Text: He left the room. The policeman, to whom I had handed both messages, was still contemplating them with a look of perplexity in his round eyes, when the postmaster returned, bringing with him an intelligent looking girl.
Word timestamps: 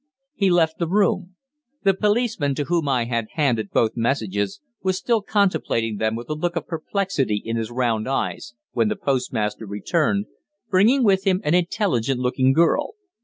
He 0.33 0.49
left 0.49 0.79
the 0.79 0.87
room. 0.87 1.35
The 1.83 1.93
policeman, 1.93 2.55
to 2.55 2.63
whom 2.63 2.89
I 2.89 3.05
had 3.05 3.27
handed 3.33 3.69
both 3.69 3.91
messages, 3.95 4.59
was 4.81 4.97
still 4.97 5.21
contemplating 5.21 5.97
them 5.97 6.15
with 6.15 6.27
a 6.31 6.33
look 6.33 6.55
of 6.55 6.65
perplexity 6.65 7.39
in 7.45 7.55
his 7.55 7.69
round 7.69 8.07
eyes, 8.09 8.55
when 8.71 8.87
the 8.87 8.95
postmaster 8.95 9.67
returned, 9.67 10.25
bringing 10.71 11.03
with 11.03 11.25
him 11.25 11.39
an 11.43 11.53
intelligent 11.53 12.19
looking 12.19 12.51
girl. 12.51 12.95